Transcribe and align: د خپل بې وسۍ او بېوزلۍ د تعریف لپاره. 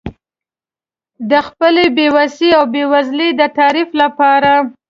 د 1.29 1.31
خپل 1.47 1.75
بې 1.95 2.07
وسۍ 2.15 2.49
او 2.57 2.63
بېوزلۍ 2.73 3.29
د 3.39 3.41
تعریف 3.57 3.89
لپاره. 4.01 4.51